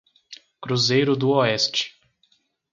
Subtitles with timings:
[0.59, 1.91] Cruzeiro do Oeste